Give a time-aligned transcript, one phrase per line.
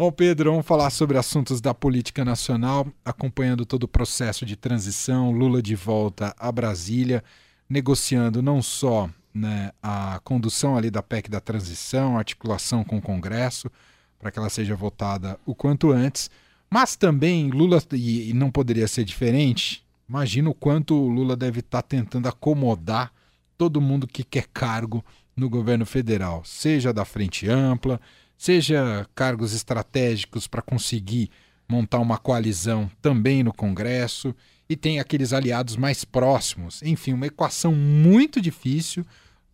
[0.00, 5.30] Bom, Pedro, vamos falar sobre assuntos da política nacional, acompanhando todo o processo de transição,
[5.30, 7.22] Lula de volta a Brasília,
[7.68, 13.70] negociando não só né, a condução ali da PEC da transição, articulação com o Congresso,
[14.18, 16.30] para que ela seja votada o quanto antes,
[16.70, 21.82] mas também Lula, e, não poderia ser diferente, imagina o quanto o Lula deve estar
[21.82, 23.12] tá tentando acomodar
[23.58, 25.04] todo mundo que quer cargo
[25.36, 28.00] no governo federal, seja da frente ampla,
[28.40, 31.28] seja cargos estratégicos para conseguir
[31.68, 34.34] montar uma coalizão também no Congresso
[34.66, 36.82] e tem aqueles aliados mais próximos.
[36.82, 39.04] Enfim, uma equação muito difícil.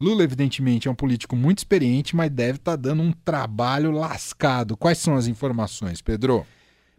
[0.00, 4.76] Lula, evidentemente, é um político muito experiente, mas deve estar tá dando um trabalho lascado.
[4.76, 6.46] Quais são as informações, Pedro?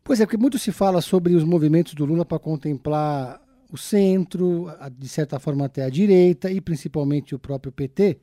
[0.03, 3.39] Pois é, porque muito se fala sobre os movimentos do Lula para contemplar
[3.71, 8.19] o centro, de certa forma até a direita e principalmente o próprio PT.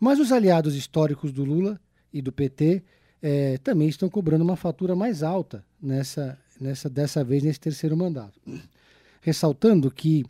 [0.00, 1.80] Mas os aliados históricos do Lula
[2.12, 2.82] e do PT
[3.22, 8.40] é, também estão cobrando uma fatura mais alta nessa, nessa, dessa vez nesse terceiro mandato.
[9.20, 10.24] Ressaltando que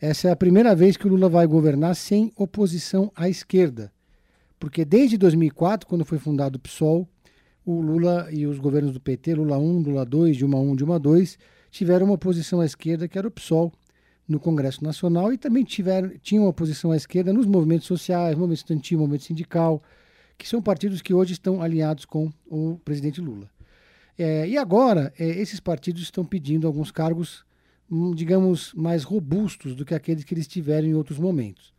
[0.00, 3.92] essa é a primeira vez que o Lula vai governar sem oposição à esquerda.
[4.58, 7.08] Porque desde 2004, quando foi fundado o PSOL,
[7.64, 11.38] o Lula e os governos do PT, Lula 1, Lula 2, Dilma 1, Dilma 2,
[11.70, 13.72] tiveram uma oposição à esquerda, que era o PSOL,
[14.26, 18.58] no Congresso Nacional, e também tiveram, tinham uma oposição à esquerda nos movimentos sociais, movimento
[18.58, 19.82] estudantil, movimento sindical,
[20.36, 23.48] que são partidos que hoje estão alinhados com o presidente Lula.
[24.16, 27.44] É, e agora, é, esses partidos estão pedindo alguns cargos,
[27.90, 31.72] hum, digamos, mais robustos do que aqueles que eles tiveram em outros momentos.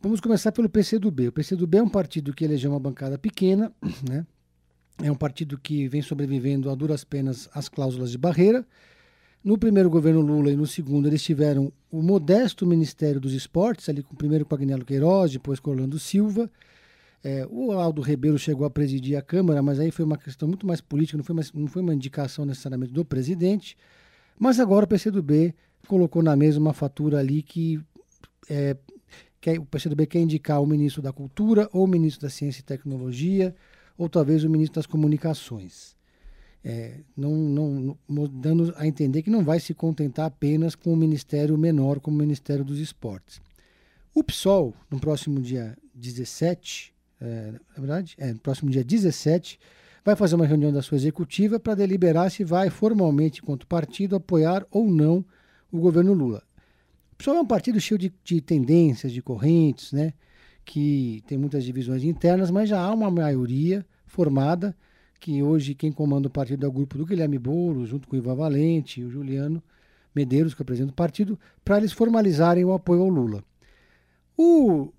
[0.00, 1.28] Vamos começar pelo PCdoB.
[1.28, 3.72] O PCdoB é um partido que elegeu uma bancada pequena,
[4.08, 4.26] né?
[5.02, 8.64] é um partido que vem sobrevivendo a duras penas às cláusulas de barreira.
[9.44, 14.02] No primeiro governo Lula e no segundo, eles tiveram o modesto Ministério dos Esportes, ali
[14.02, 16.50] com, primeiro com Agnello Queiroz, depois com Orlando Silva,
[17.26, 20.64] é, o Aldo Rebelo chegou a presidir a Câmara, mas aí foi uma questão muito
[20.64, 23.76] mais política, não foi, mais, não foi uma indicação necessariamente do presidente.
[24.38, 25.52] Mas agora o PCdoB
[25.88, 27.80] colocou na mesa uma fatura ali que,
[28.48, 28.76] é,
[29.40, 32.62] que o PCdoB quer indicar o ministro da Cultura, ou o ministro da Ciência e
[32.62, 33.56] Tecnologia,
[33.98, 35.96] ou talvez o ministro das Comunicações.
[36.62, 37.32] É, não,
[38.08, 42.18] não, dando a entender que não vai se contentar apenas com o ministério menor, como
[42.18, 43.40] o Ministério dos Esportes.
[44.14, 48.14] O PSOL, no próximo dia 17, é, é verdade?
[48.18, 49.58] É, no próximo dia 17,
[50.04, 54.66] vai fazer uma reunião da sua executiva para deliberar se vai formalmente, enquanto partido, apoiar
[54.70, 55.24] ou não
[55.70, 56.42] o governo Lula.
[57.12, 60.12] O PSOL é um partido cheio de, de tendências, de correntes, né?
[60.66, 64.76] que tem muitas divisões internas, mas já há uma maioria formada,
[65.20, 68.18] que hoje quem comanda o partido é o grupo do Guilherme Boulos, junto com o
[68.18, 69.62] Ivan Valente e o Juliano
[70.14, 73.44] Medeiros, que apresenta o partido, para eles formalizarem o apoio ao Lula.
[74.36, 74.92] O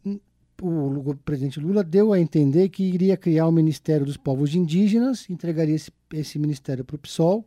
[0.62, 5.75] o presidente Lula deu a entender que iria criar o Ministério dos Povos Indígenas, entregaria
[5.75, 7.45] esse, esse ministério para o PSOL,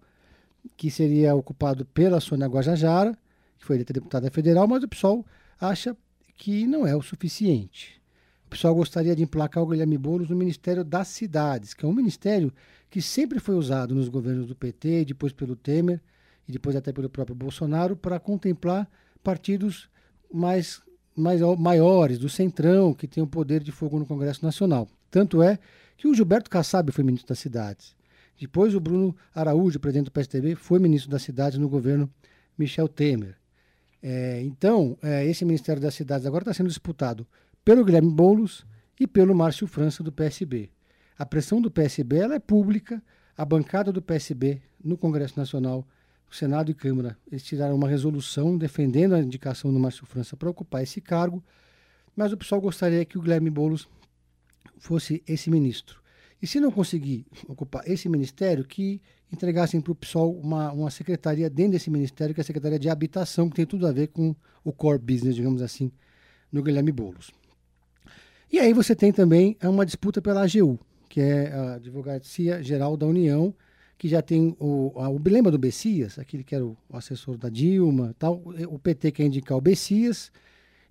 [0.76, 3.16] que seria ocupado pela Sônia Guajajara,
[3.58, 5.26] que foi eleita deputada federal, mas o PSOL
[5.60, 5.96] acha
[6.36, 8.00] que não é o suficiente.
[8.46, 11.94] O PSOL gostaria de emplacar o Guilherme Boulos no Ministério das Cidades, que é um
[11.94, 12.52] ministério
[12.88, 16.00] que sempre foi usado nos governos do PT, depois pelo Temer
[16.48, 18.90] e depois até pelo próprio Bolsonaro, para contemplar
[19.22, 19.90] partidos mais
[20.32, 20.80] mais,
[21.20, 24.88] maiores, do Centrão, que tem o poder de fogo no Congresso Nacional.
[25.10, 25.58] Tanto é
[25.96, 27.94] que o Gilberto Kassab foi ministro das cidades.
[28.38, 32.10] Depois o Bruno Araújo, presidente do PSDB, foi ministro das cidades no governo
[32.56, 33.36] Michel Temer.
[34.02, 37.26] É, então, é, esse Ministério das Cidades agora está sendo disputado
[37.62, 38.64] pelo Guilherme Boulos
[38.98, 40.70] e pelo Márcio França, do PSB.
[41.18, 43.02] A pressão do PSB ela é pública,
[43.36, 45.86] a bancada do PSB no Congresso Nacional
[46.36, 50.82] Senado e Câmara eles tiraram uma resolução defendendo a indicação do Márcio França para ocupar
[50.82, 51.42] esse cargo,
[52.14, 53.88] mas o pessoal gostaria que o Guilherme Boulos
[54.78, 56.00] fosse esse ministro.
[56.42, 59.00] E se não conseguir ocupar esse ministério, que
[59.32, 62.88] entregassem para o PSOL uma, uma secretaria dentro desse ministério, que é a Secretaria de
[62.88, 65.92] Habitação, que tem tudo a ver com o core business, digamos assim,
[66.50, 67.30] no Guilherme Boulos.
[68.50, 73.06] E aí você tem também uma disputa pela AGU, que é a Advocacia Geral da
[73.06, 73.54] União,
[74.00, 78.16] que já tem o, o lembra do Bessias, aquele que era o assessor da Dilma,
[78.18, 80.32] tal, o PT quer indicar o Bessias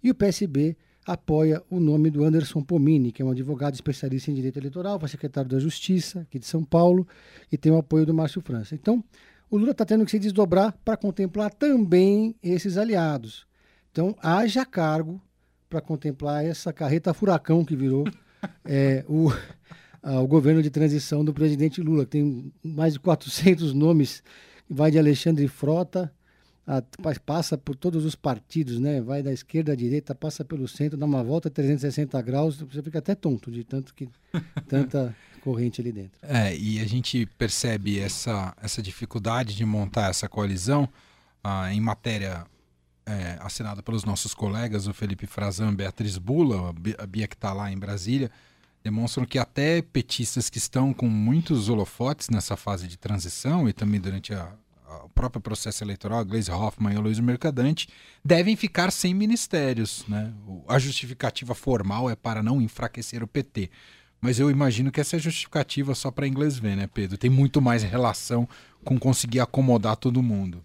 [0.04, 4.36] e o PSB apoia o nome do Anderson Pomini, que é um advogado especialista em
[4.36, 7.08] direito eleitoral, foi secretário da Justiça aqui de São Paulo
[7.52, 8.76] e tem o apoio do Márcio França.
[8.76, 9.04] Então,
[9.50, 13.48] o Lula está tendo que se desdobrar para contemplar também esses aliados.
[13.92, 15.20] Então, haja cargo
[15.68, 18.04] para contemplar essa carreta furacão que virou
[18.64, 19.32] é, o,
[20.02, 24.24] ao governo de transição do presidente Lula, que tem mais de 400 nomes,
[24.70, 26.12] vai de Alexandre Frota,
[26.66, 26.84] a,
[27.26, 29.02] passa por todos os partidos, né?
[29.02, 33.00] Vai da esquerda à direita, passa pelo centro, dá uma volta 360 graus, você fica
[33.00, 34.08] até tonto de tanto que
[34.70, 36.20] tanta corrente ali dentro.
[36.22, 40.88] É, e a gente percebe essa, essa dificuldade de montar essa coalizão
[41.44, 42.46] ah, em matéria
[43.04, 46.70] é, assinada pelos nossos colegas, o Felipe Frazan, Beatriz Bula,
[47.00, 48.30] a Bia que está lá em Brasília,
[48.84, 54.00] demonstram que até petistas que estão com muitos holofotes nessa fase de transição e também
[54.00, 54.54] durante a,
[54.88, 57.90] a, o próprio processo eleitoral, Gleisi Hoffmann e Luiz Mercadante,
[58.24, 60.06] devem ficar sem ministérios.
[60.08, 60.34] Né?
[60.68, 63.70] A justificativa formal é para não enfraquecer o PT.
[64.22, 67.18] Mas eu imagino que essa é justificativa só para inglês ver, né, Pedro?
[67.18, 68.48] Tem muito mais relação
[68.84, 70.62] com conseguir acomodar todo mundo.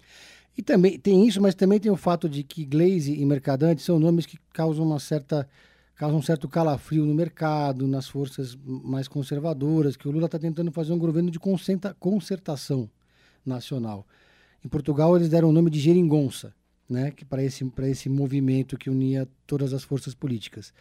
[0.56, 3.98] E também tem isso, mas também tem o fato de que Glaze e Mercadante são
[3.98, 5.48] nomes que causam uma certa
[5.96, 10.72] causam um certo calafrio no mercado, nas forças mais conservadoras, que o Lula está tentando
[10.72, 12.90] fazer um governo de concertação
[13.44, 14.06] nacional.
[14.64, 16.54] Em Portugal eles deram o nome de geringonça,
[16.88, 20.72] né, que para esse esse movimento que unia todas as forças políticas.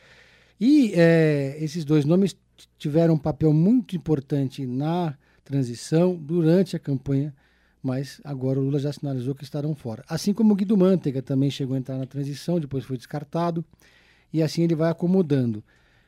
[0.59, 2.35] E é, esses dois nomes
[2.77, 7.33] tiveram um papel muito importante na transição durante a campanha,
[7.81, 10.03] mas agora o Lula já sinalizou que estarão fora.
[10.07, 13.65] Assim como o Guido Mantega também chegou a entrar na transição, depois foi descartado,
[14.33, 15.63] e assim ele vai acomodando.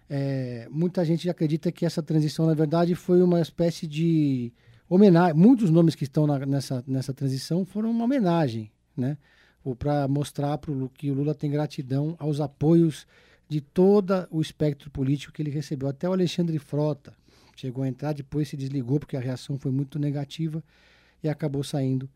[0.09, 4.51] É, muita gente acredita que essa transição, na verdade, foi uma espécie de
[4.89, 5.35] homenagem.
[5.35, 9.17] Muitos nomes que estão na, nessa, nessa transição foram uma homenagem, né?
[9.63, 13.07] Ou para mostrar para o que o Lula tem gratidão aos apoios
[13.47, 15.87] de todo o espectro político que ele recebeu.
[15.87, 17.13] Até o Alexandre Frota
[17.55, 20.63] chegou a entrar, depois se desligou porque a reação foi muito negativa
[21.23, 22.09] e acabou saindo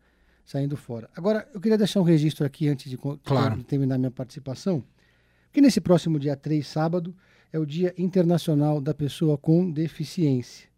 [0.44, 1.08] saindo fora.
[1.14, 3.56] Agora, eu queria deixar um registro aqui antes de, claro.
[3.56, 4.82] de terminar minha participação,
[5.52, 7.14] que nesse próximo dia 3, sábado,
[7.52, 10.70] é o Dia Internacional da Pessoa com Deficiência.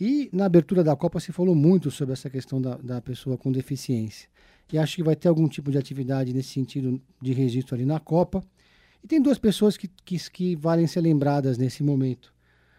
[0.00, 3.50] E na abertura da Copa se falou muito sobre essa questão da, da pessoa com
[3.50, 4.28] deficiência.
[4.70, 7.98] E acho que vai ter algum tipo de atividade nesse sentido de registro ali na
[7.98, 8.44] Copa.
[9.02, 12.34] E tem duas pessoas que, que, que valem ser lembradas nesse momento.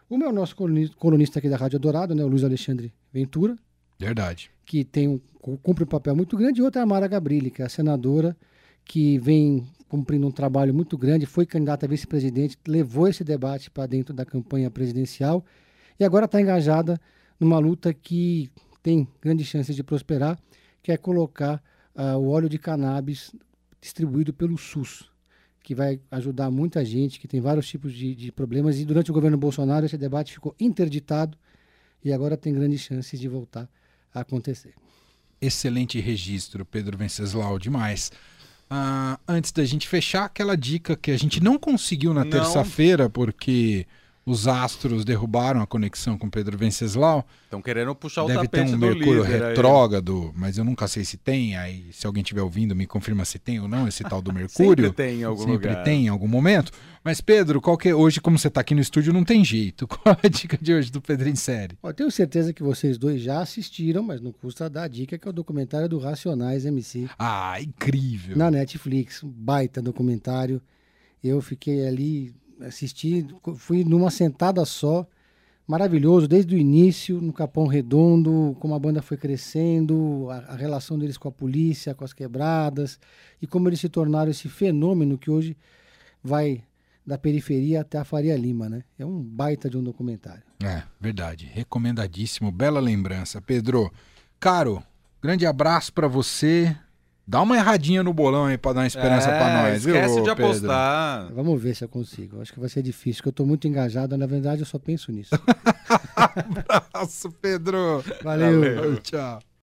[0.10, 0.56] Uma é o nosso
[0.98, 3.58] colunista aqui da Rádio Dourado, né, o Luiz Alexandre Ventura.
[3.98, 4.52] Verdade.
[4.66, 5.20] Que tem um,
[5.58, 6.60] cumpre um papel muito grande.
[6.60, 8.38] E outra é a Mara Gabrilli, que é a senadora
[8.86, 13.86] que vem cumprindo um trabalho muito grande, foi candidata a vice-presidente, levou esse debate para
[13.88, 15.46] dentro da campanha presidencial
[16.00, 17.00] e agora está engajada
[17.40, 18.50] numa luta que
[18.84, 20.38] tem grandes chances de prosperar,
[20.82, 21.62] que é colocar
[21.96, 23.32] uh, o óleo de cannabis
[23.80, 25.10] distribuído pelo SUS
[25.68, 28.80] que vai ajudar muita gente que tem vários tipos de, de problemas.
[28.80, 31.38] E durante o governo Bolsonaro esse debate ficou interditado
[32.02, 33.70] e agora tem grandes chances de voltar
[34.14, 34.74] a acontecer.
[35.42, 38.14] Excelente registro, Pedro Venceslau, demais.
[38.70, 43.88] Uh, antes da gente fechar, aquela dica que a gente não conseguiu na terça-feira, porque
[44.28, 47.26] os astros derrubaram a conexão com Pedro Venceslau.
[47.46, 51.16] Estão querendo puxar o Deve tapete ter um Mercúrio retrógrado, mas eu nunca sei se
[51.16, 51.56] tem.
[51.56, 54.88] Aí, se alguém estiver ouvindo, me confirma se tem ou não esse tal do Mercúrio.
[54.88, 55.84] Sempre tem em algum Sempre lugar.
[55.86, 56.74] tem em algum momento.
[57.06, 57.96] Mas, Pedro, qual que é...
[57.96, 59.88] hoje, como você está aqui no estúdio, não tem jeito.
[59.88, 61.78] Qual é a dica de hoje do Pedro em série?
[61.82, 65.26] Eu tenho certeza que vocês dois já assistiram, mas não custa dar a dica, que
[65.26, 67.08] é o documentário do Racionais MC.
[67.18, 68.36] Ah, incrível!
[68.36, 70.62] Na Netflix, um baita documentário.
[71.24, 73.26] Eu fiquei ali assisti,
[73.56, 75.08] fui numa sentada só,
[75.68, 80.98] maravilhoso, desde o início, no Capão Redondo, como a banda foi crescendo, a, a, relação
[80.98, 83.00] deles com a polícia, com as quebradas,
[83.42, 85.58] e como eles se tornaram esse fenômeno que hoje
[86.24, 86.64] vai
[87.06, 88.84] da periferia até a Faria Lima, né?
[89.00, 90.44] É um baita de um documentário.
[90.62, 91.46] É, verdade.
[91.46, 92.52] Recomendadíssimo.
[92.52, 93.40] Bela lembrança.
[93.40, 93.90] Pedro,
[94.38, 94.84] caro,
[95.22, 96.76] grande abraço para você.
[97.30, 99.96] Dá uma erradinha no bolão aí pra dar uma esperança é, pra nós, viu?
[99.96, 100.46] Esquece de Pedro?
[100.46, 101.34] apostar.
[101.34, 102.42] Vamos ver se eu consigo.
[102.42, 104.18] Acho que vai ser difícil, porque eu tô muito engajado.
[104.18, 105.36] Na verdade, eu só penso nisso.
[106.16, 108.02] Abraço, Pedro.
[108.24, 108.62] Valeu.
[108.62, 108.98] Valeu.
[109.02, 109.40] Tchau.